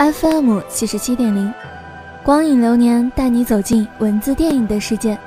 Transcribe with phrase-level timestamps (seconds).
[0.00, 1.52] FM 七十七点零。
[2.24, 5.18] 光影流年带你走进文字电影的世界，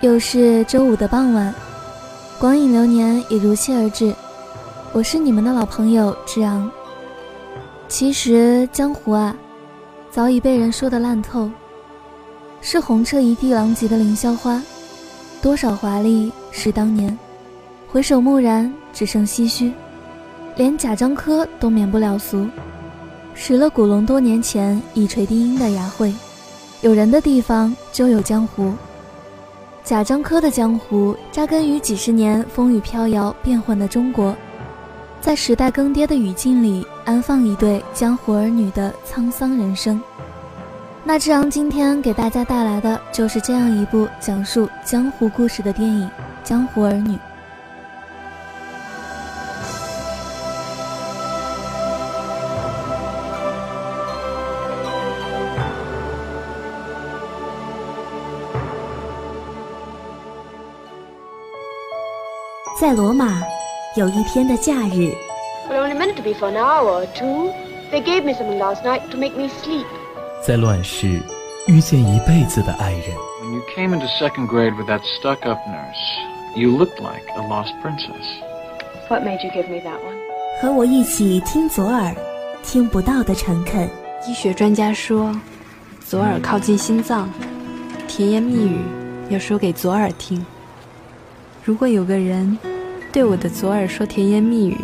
[0.00, 1.52] 又是周五的傍晚，
[2.38, 4.14] 光影流年也如期而至。
[4.92, 6.70] 我是你们的老朋友志昂。
[7.88, 9.34] 其实江湖啊，
[10.12, 11.50] 早已被人说的烂透，
[12.60, 14.62] 是红彻一地狼藉的凌霄花，
[15.42, 17.18] 多少华丽是当年，
[17.88, 19.72] 回首蓦然只剩唏嘘，
[20.54, 22.46] 连贾樟柯都免不了俗。
[23.38, 26.12] 蚀了古龙多年前一锤定音的雅慧，
[26.80, 28.74] 有人的地方就有江湖。
[29.84, 34.36] 贾樟柯的江湖扎根于几十年风雨飘摇变幻的中国，
[35.20, 40.02] 在时代更迭的语境里安放一对江湖儿女的沧桑人生。
[41.04, 46.06] 那志昂今天给大家带来的就是这样一部讲述江湖故事的电影
[46.42, 47.14] 《江湖儿女》。
[62.80, 63.42] 在罗马，
[63.96, 65.12] 有一天的假日。
[70.46, 71.20] 在乱世，
[71.66, 73.02] 遇见一辈子的爱人。
[73.42, 78.24] When you came into second grade with that stuck-up nurse, you looked like a lost princess.
[79.08, 80.16] What made you give me that one?
[80.62, 82.14] 和我一起听左耳，
[82.62, 83.90] 听不到的诚恳。
[84.28, 85.34] 医学专家说，
[86.06, 87.28] 左耳靠近心脏，
[88.06, 88.78] 甜言蜜语
[89.30, 90.46] 要说给左耳听。
[91.68, 92.56] 如果有个人
[93.12, 94.80] 对我的左耳说甜言蜜语，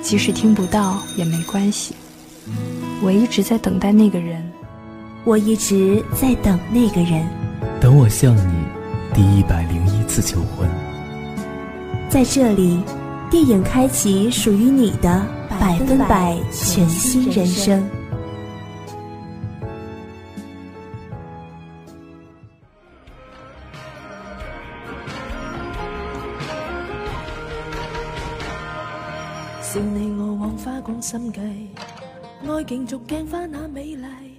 [0.00, 1.96] 即使听不到也没关系。
[3.02, 4.40] 我一直在等待那个人，
[5.24, 7.26] 我一直在等那个人，
[7.80, 8.54] 等我向你
[9.12, 10.68] 第一百零一次求婚。
[12.08, 12.78] 在这里，
[13.28, 15.26] 电影开启属于你的
[15.58, 17.84] 百分百全新人生。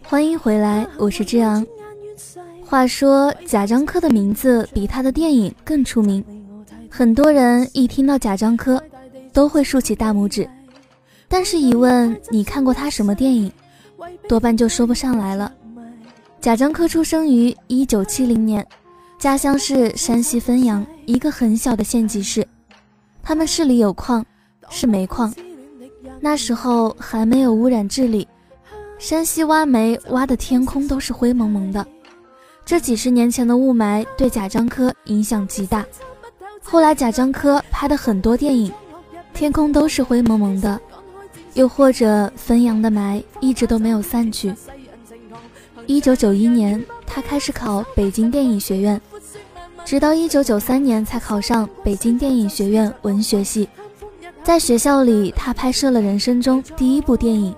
[0.01, 1.63] 欢迎回来，我是志昂。
[2.65, 6.25] 话说贾樟柯的名字比他的电影更出名，
[6.89, 8.81] 很多人一听到贾樟柯，
[9.31, 10.49] 都会竖起大拇指。
[11.27, 13.51] 但是，一问你看过他什么电影，
[14.27, 15.53] 多半就说不上来了。
[16.41, 18.65] 贾樟柯出生于一九七零年，
[19.19, 22.47] 家乡是山西汾阳一个很小的县级市，
[23.21, 24.25] 他们市里有矿。
[24.69, 25.31] 是煤矿，
[26.25, 28.25] 那时候还没有污染治理，
[28.97, 31.85] 山西挖煤挖的天空都是灰蒙蒙的。
[32.63, 35.85] 这几十年前的雾霾对贾樟柯影响极大。
[36.61, 38.71] 后来贾樟柯拍的很多电影，
[39.33, 40.79] 天空都是灰蒙蒙的，
[41.55, 44.55] 又或者汾阳的霾一直都没有散去。
[45.87, 48.99] 一九九一年，他开始考北京电影学院，
[49.83, 53.67] 直到一九九三年才考上北京电影学院文学系。
[54.43, 57.55] 在学校里，他拍摄了人生中第一部电影。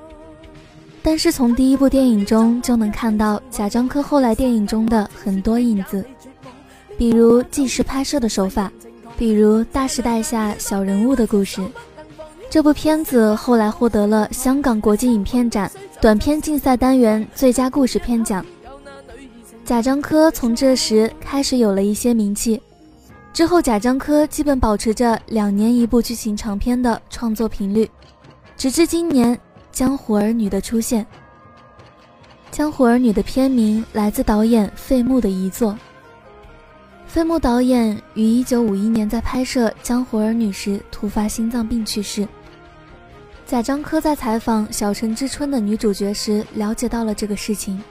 [1.01, 6.05] 但是从第一部电影中就能看到贾樟柯后来电影中的很多影子，
[6.95, 8.71] 比如纪实拍摄的手法，
[9.17, 11.59] 比如大时代下小人物的故事。
[12.51, 18.45] 这部片子后来获得了香港国际影片展短片竞赛单元最佳故事片奖。
[19.65, 22.61] 贾樟柯从这时开始有了一些名气。
[23.35, 27.85] 之后，贾樟柯基本保持着两年一部剧情长片的创作频率，
[28.55, 29.35] 直至今年
[29.73, 31.05] 《江湖儿女》的出现。
[32.49, 35.77] 江湖儿女》的片名来自导演费穆的遗作。
[37.05, 42.25] 费穆导演于1951年在拍摄《江湖儿女》时突发心脏病去世。
[43.45, 47.83] 贾樟柯在采访《小城之春》的女主角时了解到了这个事情，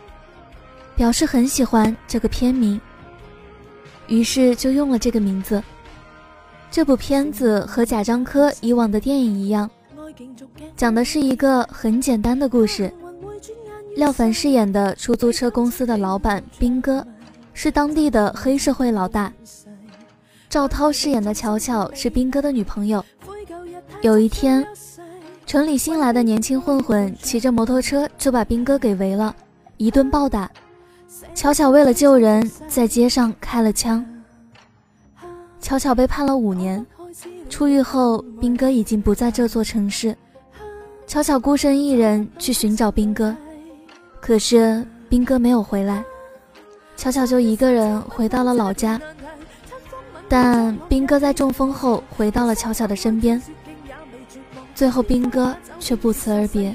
[0.97, 2.81] 表示很喜欢这个片名，
[4.07, 5.63] 于是就用了这个名字。
[6.71, 9.71] 这部片子和贾樟柯以往的电影一样，
[10.77, 12.93] 讲的是一个很简单的故事。
[13.97, 17.07] 廖凡饰演的出租车公司的老板兵哥，
[17.53, 19.33] 是当地的黑社会老大。
[20.49, 23.05] 赵涛饰演的巧巧是兵哥的女朋友。
[24.03, 24.67] 有一天。
[25.47, 29.37] 城里新来的年轻混混骑着摩托车就把兵哥给围了，
[29.77, 30.51] 一顿暴打。
[31.35, 34.05] 巧巧为了救人，在街上开了枪。
[35.61, 36.85] 巧巧被判了五年，
[37.49, 40.17] 出狱后，兵哥已经不在这座城市。
[41.07, 43.35] 巧巧孤身一人去寻找兵哥，
[44.21, 46.03] 可是兵哥没有回来，
[46.97, 49.01] 巧巧就一个人回到了老家。
[50.29, 53.41] 但兵哥在中风后回到了巧巧的身边。
[54.75, 56.75] 最后，兵哥却不辞而别。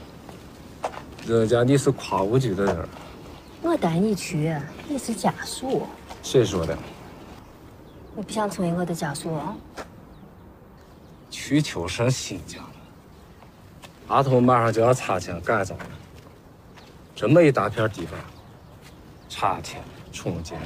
[1.27, 2.89] 人家你是跨务局的人。
[3.61, 4.55] 我带你去，
[4.87, 5.87] 你是家属。
[6.23, 6.75] 谁说的？
[8.15, 9.37] 你不想成为我的家属？
[11.29, 12.63] 去秋生新疆，
[14.07, 15.85] 阿头马上就要拆迁改造了，
[17.15, 18.19] 这么一大片地方，
[19.29, 19.81] 拆迁
[20.11, 20.59] 重建，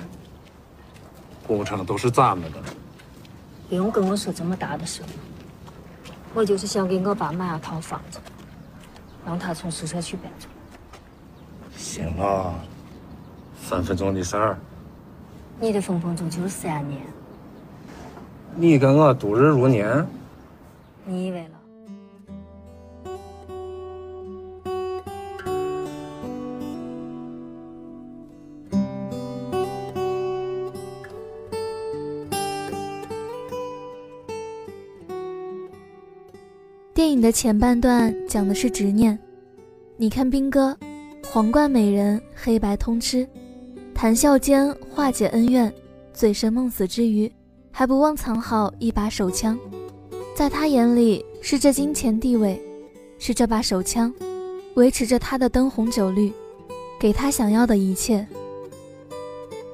[1.45, 2.59] 工程都是咱们的。
[3.67, 5.01] 不用跟我说这么大的事。
[6.33, 8.19] 我就是想给我爸买一套房子，
[9.25, 10.47] 让他从宿舍区搬走。
[11.75, 12.53] 行了，
[13.61, 14.57] 分分钟的事儿。
[15.59, 17.01] 你的分分钟就是三年。
[18.55, 20.05] 你跟我度日如年。
[21.05, 21.54] 你以为了？
[36.95, 39.19] 电影的前半段讲的是执念。
[39.97, 40.73] 你看兵哥，
[41.29, 43.27] 皇冠美人，黑白通吃，
[43.93, 45.71] 谈笑间化解恩怨，
[46.13, 47.29] 醉生梦死之余，
[47.69, 49.59] 还不忘藏好一把手枪。
[50.33, 52.61] 在他眼里，是这金钱地位，
[53.19, 54.13] 是这把手枪，
[54.75, 56.31] 维持着他的灯红酒绿，
[56.97, 58.25] 给他想要的一切。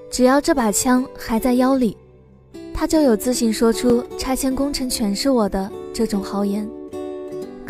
[0.10, 1.96] 只要这把枪还在腰里，
[2.74, 6.68] 他就有自信说出拆迁工程全是我的这种豪言。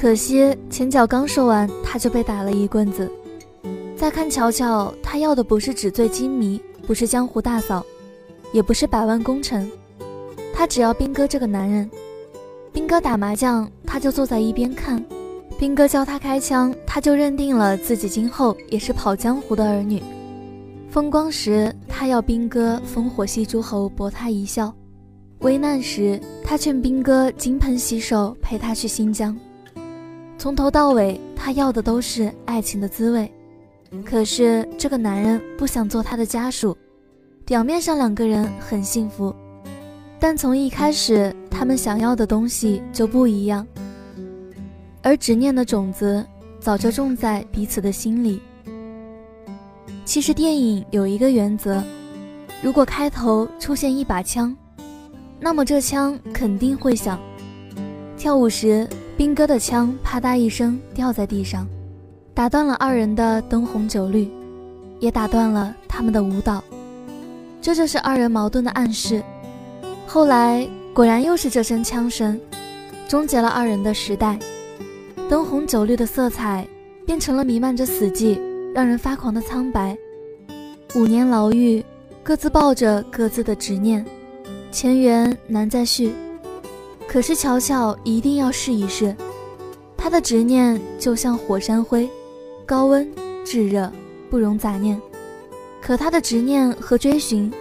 [0.02, 3.08] 可惜前脚刚说完，他就被打了一棍子。
[3.96, 7.86] 再看巧巧，他要的不是纸醉金迷，不是江湖大嫂，
[8.52, 9.70] 也不是百万工程，
[10.56, 11.88] 他只要兵哥这个男人。
[12.74, 15.00] 兵哥打麻将，他就坐在一边看；
[15.60, 20.02] 兵哥教他开枪，他就认定了自己今后也是跑江湖的儿女。
[20.90, 24.74] 风光时，他要兵哥烽火戏诸侯博他一笑；
[25.42, 29.38] 危难时，他劝兵哥金盆洗手陪他去新疆。
[30.42, 33.32] 从头到尾，他要的都是爱情的滋味。
[34.04, 36.76] 可是这个男人不想做他的家属。
[37.46, 39.36] 表面上两个人很幸福，
[40.20, 43.68] 但从一开始，他们想要的东西就不一样。
[45.04, 46.26] 而执念的种子
[46.60, 48.42] 早就种在彼此的心里。
[50.06, 51.84] 其实电影有一个原则：
[52.64, 54.58] 如果开头出现一把枪，
[55.40, 57.20] 那么这枪肯定会响。
[58.18, 58.90] 跳舞时。
[59.22, 61.68] 兵哥的枪啪嗒一声掉在地上，
[62.34, 64.28] 打断了二人的灯红酒绿，
[65.00, 66.64] 也打断了他们的舞蹈。
[67.62, 69.22] 这就是二人矛盾的暗示。
[70.08, 72.42] 后来果然又是这声枪声，
[73.08, 74.40] 终结了二人的时代。
[75.30, 76.68] 灯红酒绿的色彩
[77.06, 78.42] 变成了弥漫着死寂、
[78.74, 79.96] 让人发狂的苍白。
[80.96, 81.86] 五年牢狱，
[82.24, 84.04] 各自抱着各自的执念，
[84.72, 86.12] 前缘难再续。
[87.12, 89.14] 可是乔乔一定要试一试，
[89.98, 92.10] 他的执念就像火山灰，
[92.66, 93.06] 高温
[93.44, 93.92] 炙热，
[94.30, 94.98] 不容杂念。
[95.82, 97.52] 可他的执念和追寻，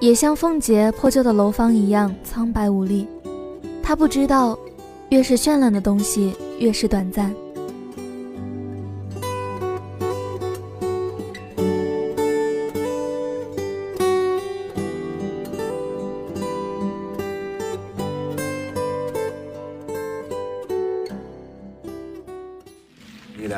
[0.00, 3.06] 也像凤姐破旧的楼房一样苍白无力。
[3.82, 4.58] 他不知道，
[5.10, 7.34] 越是绚烂的东西，越是短暂。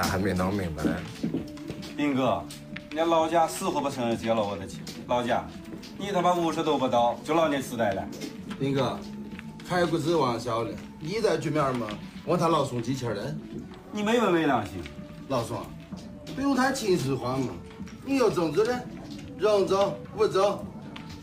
[0.09, 0.97] 还没弄明白呢。
[1.95, 2.43] 兵哥，
[2.91, 4.81] 你老家死活不承认接了我的亲。
[5.07, 5.47] 老家，
[5.99, 8.03] 你他妈五十都不到，就老年痴呆了。
[8.59, 8.99] 斌哥，
[9.69, 11.87] 还不指望小了，你在局面嘛，
[12.25, 13.37] 问他老宋几钱的？
[13.93, 14.75] 你没文没良心。
[15.29, 15.61] 老宋，
[16.35, 17.49] 不用谈情绪化嘛，
[18.05, 18.73] 你有证据的，
[19.39, 20.59] 人证物证，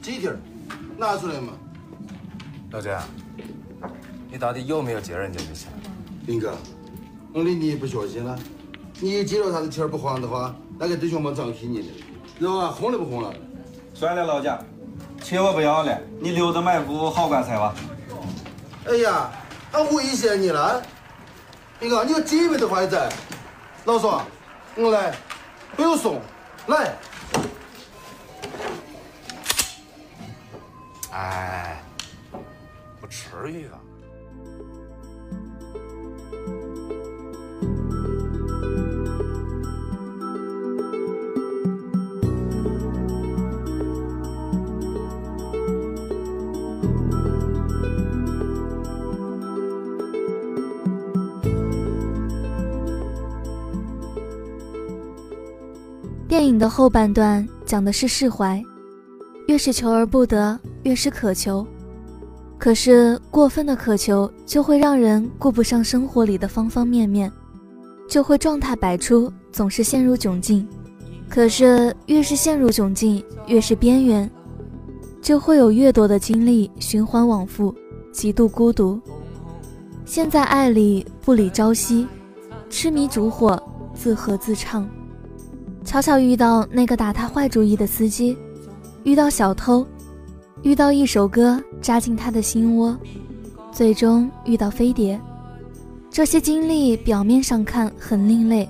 [0.01, 0.37] 几天
[0.95, 1.53] 拿出来嘛。
[2.71, 3.03] 老贾，
[4.29, 5.71] 你到底有没有借人家的钱？
[6.25, 6.55] 兵哥，
[7.33, 8.37] 我的你不相信了？
[8.99, 11.87] 你借了他的钱不还的话，那个弟兄们怎么替你的？
[12.39, 13.33] 人啊，红了不红了？
[13.93, 14.59] 算了，老贾，
[15.21, 17.75] 钱我不要了，你留着买副好棺材吧。
[18.87, 19.31] 哎呀，
[19.71, 20.81] 俺威胁你了？
[21.79, 23.11] 兵哥，你有几百的话还在？
[23.85, 24.21] 老宋，
[24.75, 25.13] 我来，
[25.75, 26.19] 不用送，
[26.67, 26.97] 来。
[31.11, 31.83] 哎，
[32.99, 33.79] 不至于啊。
[56.47, 58.61] 影的后半段讲的是释怀，
[59.47, 61.65] 越是求而不得，越是渴求。
[62.57, 67.31] 可是过分的渴求就会让人顾不上生活里的方方面面，
[68.07, 70.67] 就会状态百出，总是陷入窘境。
[71.27, 74.29] 可是越是陷入窘境，越是边缘，
[75.21, 77.73] 就会有越多的精力循环往复，
[78.13, 78.99] 极度孤独。
[80.05, 82.07] 陷在爱里不理朝夕，
[82.69, 83.61] 痴迷烛火，
[83.95, 84.87] 自和自唱。
[85.95, 88.37] 巧巧遇到那个打他坏主意的司机，
[89.05, 89.87] 遇到小偷，
[90.61, 92.93] 遇到一首歌扎进他的心窝，
[93.71, 95.17] 最终遇到飞碟。
[96.09, 98.67] 这些经历表面上看很另类，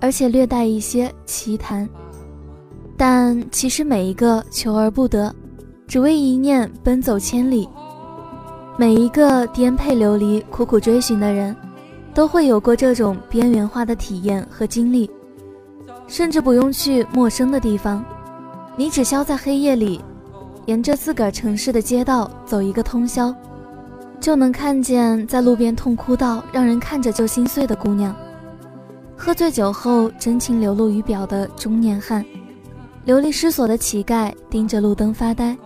[0.00, 1.88] 而且略带一些奇谈，
[2.96, 5.32] 但其实每一个求而不得，
[5.86, 7.68] 只为一念奔走千里，
[8.76, 11.54] 每一个颠沛流离、苦苦追寻的人，
[12.12, 15.08] 都会有过这种边缘化的体验和经历。
[16.08, 18.02] 甚至不用去陌生的地方，
[18.76, 20.00] 你只消在黑夜里，
[20.64, 23.32] 沿着自个儿城市的街道走一个通宵，
[24.18, 28.16] 就能看见在路边痛哭到让人看着就心碎的姑娘，
[29.16, 32.24] 喝醉酒后真情流露于表的中年汉，
[33.04, 35.56] 流离失所的乞丐盯着路灯发呆，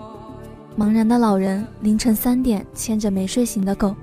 [0.77, 3.95] 茫然的老人凌晨三点牵着没睡醒的狗，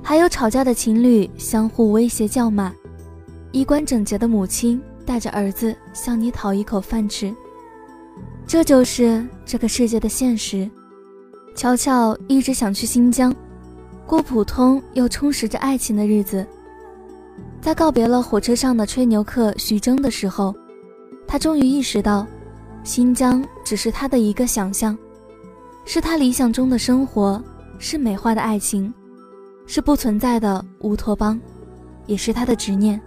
[0.00, 2.72] 还有吵架的情侣相互威胁叫骂，
[3.50, 4.80] 衣冠整洁的母亲。
[5.10, 7.34] 带着儿子向你讨一口饭吃，
[8.46, 10.70] 这就是这个世界的现实。
[11.52, 13.34] 乔乔一直想去新疆，
[14.06, 16.46] 过普通又充实着爱情的日子。
[17.60, 20.54] 在告别了火车上的吹牛客徐峥的时候，
[21.26, 22.24] 他终于意识到，
[22.84, 24.96] 新疆只是他的一个想象，
[25.84, 27.42] 是他理想中的生活，
[27.80, 28.94] 是美化的爱情，
[29.66, 31.40] 是不存在的乌托邦，
[32.06, 33.00] 也是他的执念。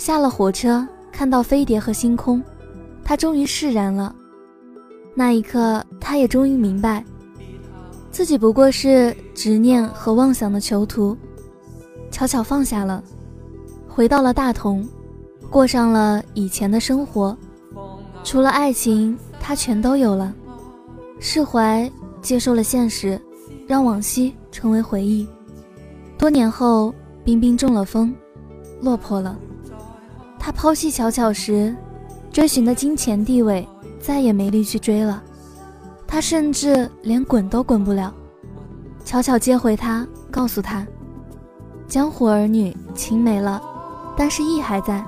[0.00, 2.42] 下了火车，看到飞碟和星空，
[3.04, 4.16] 他终于释然了。
[5.14, 7.04] 那一刻，他也终于明白，
[8.10, 11.14] 自己不过是执念和妄想的囚徒。
[12.10, 13.04] 悄悄放下了，
[13.86, 14.88] 回到了大同，
[15.50, 17.36] 过上了以前的生活。
[18.24, 20.34] 除了爱情，他全都有了。
[21.18, 21.92] 释怀，
[22.22, 23.20] 接受了现实，
[23.66, 25.28] 让往昔成为回忆。
[26.16, 28.14] 多年后，冰冰中了风，
[28.80, 29.38] 落魄了。
[30.42, 31.76] 他抛弃巧巧时，
[32.32, 33.68] 追寻的金钱地位
[34.00, 35.22] 再也没力去追了。
[36.06, 38.12] 他甚至连滚都滚不了。
[39.04, 40.84] 巧巧接回他，告诉他：
[41.86, 43.62] 江湖儿女情没了，
[44.16, 45.04] 但是义还在。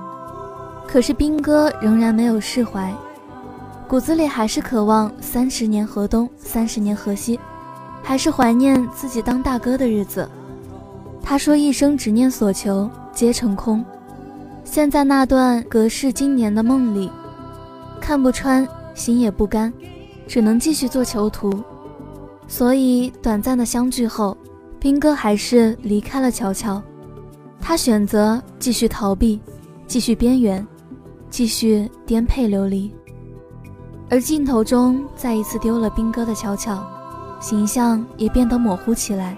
[0.87, 2.93] 可是兵哥仍然没有释怀，
[3.87, 7.39] 骨子里还是渴望三十年河东，三十年河西，
[8.03, 10.29] 还是怀念自己当大哥的日子。
[11.23, 13.83] 他说：一生执念所求，皆成空。
[14.63, 17.11] 现在那段隔世经年的梦里，
[18.01, 19.71] 看不穿，心也不甘，
[20.27, 21.63] 只能继续做囚徒。
[22.47, 24.35] 所以短暂的相聚后，
[24.79, 26.81] 兵哥还是离开了乔乔。
[27.61, 29.39] 他选择继续逃避，
[29.87, 30.65] 继续边缘，
[31.29, 32.93] 继续颠沛流离。
[34.09, 36.85] 而镜头中再一次丢了兵哥的乔乔，
[37.39, 39.37] 形象也变得模糊起来。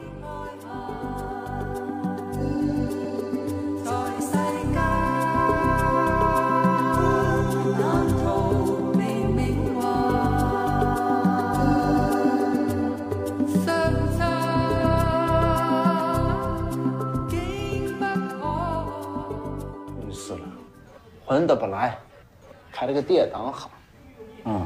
[21.36, 21.98] 混得不来，
[22.72, 23.70] 开了个典当行。
[24.46, 24.66] 嗯，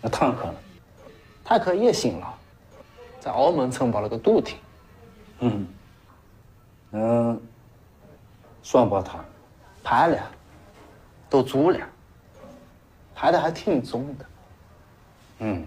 [0.00, 0.54] 那坦克呢？
[1.44, 2.34] 坦克也行了，
[3.20, 4.58] 在澳门承包了个赌厅。
[5.38, 5.66] 嗯，
[6.90, 7.40] 嗯，
[8.60, 9.24] 算不他？
[9.84, 10.20] 拍了，
[11.30, 11.78] 都租了，
[13.14, 14.26] 拍的还挺重的。
[15.38, 15.64] 嗯，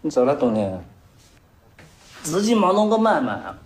[0.00, 0.82] 你走了多年，
[2.22, 3.58] 自己没弄个买卖啊？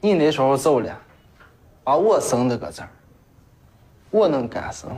[0.00, 0.98] 你那时候走了，
[1.84, 2.88] 把我生这个这儿，
[4.10, 4.96] 我能干什么？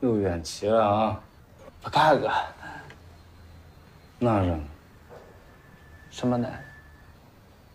[0.00, 1.20] 有怨气了啊！
[1.80, 2.30] 不干个
[4.18, 4.60] 男人，
[6.10, 6.60] 什么男人？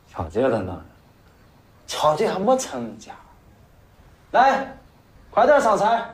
[0.10, 0.86] 乔姐的男人。
[1.86, 3.14] 乔姐还没成家。
[4.32, 4.76] 来，
[5.30, 6.10] 快点上菜。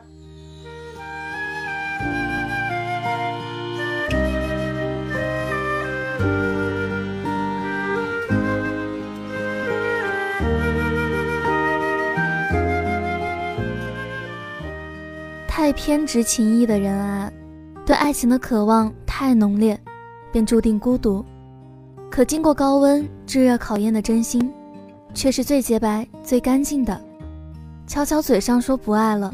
[15.55, 17.31] 太偏执情义的人啊，
[17.85, 19.79] 对爱情的渴望太浓烈，
[20.31, 21.23] 便注定孤独。
[22.09, 24.51] 可经过高温炙热考验的真心，
[25.13, 26.99] 却是最洁白、最干净的。
[27.85, 29.31] 悄悄嘴上说不爱了，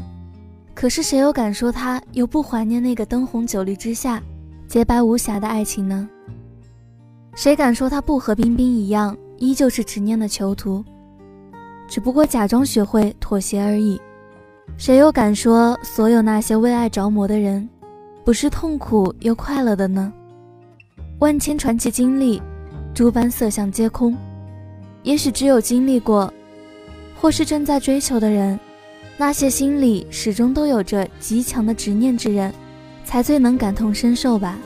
[0.74, 4.22] 可是谁又敢说他又不怀念那个灯红酒绿之下
[4.68, 6.06] 洁白无瑕的爱情呢？
[7.34, 10.84] 谁敢说他不和冰冰一样，依旧是执念的囚徒，
[11.88, 13.98] 只不过假装学会妥协而已？
[14.76, 17.68] 谁又敢说所有那些为爱着魔的人，
[18.24, 20.12] 不是痛苦又快乐的呢？
[21.18, 22.40] 万千传奇经历，
[22.94, 24.16] 诸般色相皆空。
[25.02, 26.32] 也许只有经历过，
[27.20, 28.58] 或是正在追求的人，
[29.18, 32.52] 那些心里始终都有着极强的执念之人，
[33.04, 34.58] 才最能感同身受吧。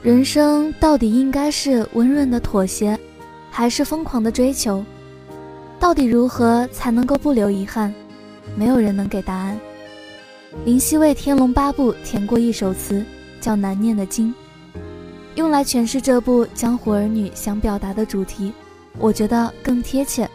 [0.00, 2.96] 人生到底应该是温润的妥协，
[3.50, 4.84] 还是疯狂的追求？
[5.80, 7.92] 到底如何才能够不留遗憾？
[8.56, 9.58] 没有人能给答案。
[10.64, 13.04] 林夕为《天龙八部》填过一首词，
[13.40, 14.34] 叫《难念的经》，
[15.34, 18.52] 用来诠释这部江湖儿女想表达的主题，
[18.98, 20.28] 我觉得更贴切。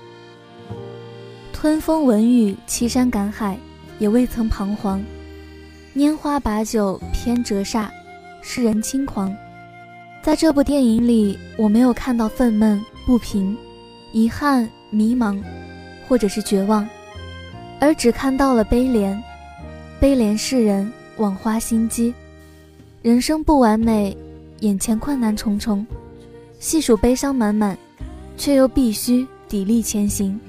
[1.52, 3.58] 吞风闻雨，欺山赶海，
[3.98, 5.00] 也未曾彷徨；
[5.96, 7.88] 拈花把酒，偏折煞，
[8.42, 9.36] 世人轻狂。
[10.22, 13.58] 在这部电影里，我没有看到愤懑、不平、
[14.12, 15.42] 遗憾、迷茫，
[16.08, 16.88] 或者是绝望。
[17.84, 19.22] 而只看到了悲怜，
[20.00, 22.14] 悲怜世人枉花心机，
[23.02, 24.16] 人生不完美，
[24.62, 25.86] 眼前困难重重，
[26.60, 27.78] 细数悲伤满满，
[28.38, 30.40] 却又必须砥砺前行。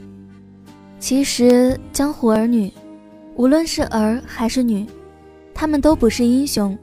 [1.01, 2.73] 其实江湖儿女，
[3.35, 4.87] 无论是儿还是女，
[5.53, 6.79] 他们都不是英雄。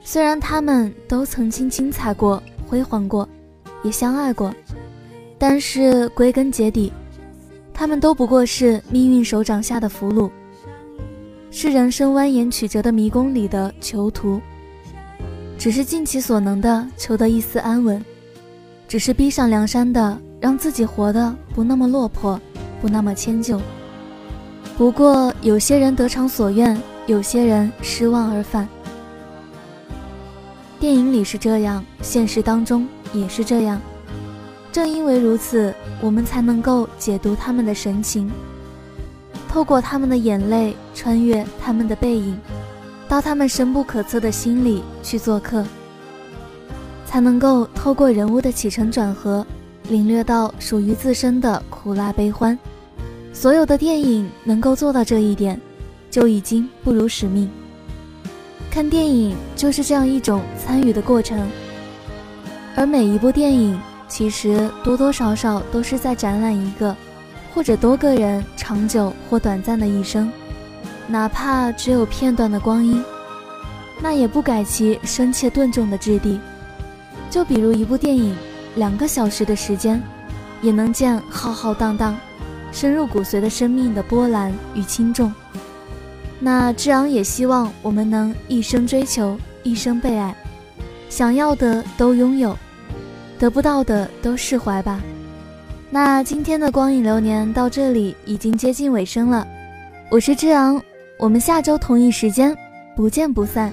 [0.00, 3.28] 虽然他们都曾经精彩过、辉煌过，
[3.82, 4.54] 也相爱过，
[5.38, 6.92] 但是归根结底。
[7.74, 10.30] 他们都不过是命运手掌下的俘虏，
[11.50, 14.40] 是人生蜿蜒曲折的迷宫里的囚徒，
[15.58, 18.04] 只是尽其所能的求得一丝安稳，
[18.86, 22.40] 只是逼上梁山的让自己活得不那么落魄，
[22.80, 23.60] 不那么迁就。
[24.76, 28.68] 不过有些人得偿所愿，有些人失望而返。
[30.80, 33.80] 电影里是这样，现实当中也是这样。
[34.72, 38.30] 正因为如此，我们才能够解读他们的神情，
[39.46, 42.38] 透过他们的眼泪，穿越他们的背影，
[43.06, 45.62] 到他们深不可测的心里去做客，
[47.04, 49.46] 才能够透过人物的起承转合，
[49.90, 52.58] 领略到属于自身的苦辣悲欢。
[53.34, 55.60] 所有的电影能够做到这一点，
[56.10, 57.46] 就已经不辱使命。
[58.70, 61.46] 看电影就是这样一种参与的过程，
[62.74, 63.78] 而每一部电影。
[64.12, 66.94] 其实多多少少都是在展览一个，
[67.54, 70.30] 或者多个人长久或短暂的一生，
[71.06, 73.02] 哪怕只有片段的光阴，
[74.02, 76.38] 那也不改其深切顿重的质地。
[77.30, 78.36] 就比如一部电影，
[78.74, 80.02] 两个小时的时间，
[80.60, 82.14] 也能见浩浩荡荡、
[82.70, 85.32] 深入骨髓的生命的波澜与轻重。
[86.38, 90.36] 那志昂也希望我们能一生追求，一生被爱，
[91.08, 92.54] 想要的都拥有。
[93.42, 95.02] 得不到的都释怀吧。
[95.90, 99.44] 那今天的光影流年到这里已经接近尾声了，
[100.10, 100.80] 我是之昂，
[101.18, 102.56] 我们下周同一时间
[102.94, 103.72] 不见不散。